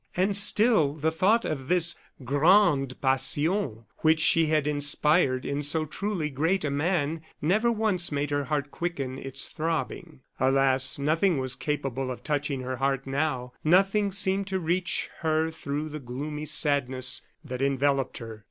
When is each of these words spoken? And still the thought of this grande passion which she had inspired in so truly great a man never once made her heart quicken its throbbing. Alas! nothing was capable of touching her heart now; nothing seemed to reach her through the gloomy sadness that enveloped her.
And 0.17 0.35
still 0.35 0.95
the 0.95 1.11
thought 1.11 1.45
of 1.45 1.67
this 1.67 1.95
grande 2.25 2.99
passion 3.01 3.85
which 3.99 4.19
she 4.19 4.47
had 4.47 4.65
inspired 4.65 5.45
in 5.45 5.61
so 5.61 5.85
truly 5.85 6.31
great 6.31 6.65
a 6.65 6.71
man 6.71 7.21
never 7.39 7.71
once 7.71 8.11
made 8.11 8.31
her 8.31 8.45
heart 8.45 8.71
quicken 8.71 9.19
its 9.19 9.47
throbbing. 9.49 10.21
Alas! 10.39 10.97
nothing 10.97 11.37
was 11.37 11.53
capable 11.55 12.09
of 12.09 12.23
touching 12.23 12.61
her 12.61 12.77
heart 12.77 13.05
now; 13.05 13.53
nothing 13.63 14.11
seemed 14.11 14.47
to 14.47 14.57
reach 14.59 15.07
her 15.19 15.51
through 15.51 15.87
the 15.89 15.99
gloomy 15.99 16.45
sadness 16.45 17.21
that 17.45 17.61
enveloped 17.61 18.17
her. 18.17 18.39